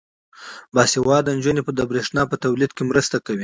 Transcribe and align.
باسواده 0.73 1.31
نجونې 1.37 1.61
د 1.75 1.81
برښنا 1.89 2.21
په 2.31 2.35
تولید 2.43 2.71
کې 2.77 2.83
مرسته 2.91 3.17
کوي. 3.25 3.39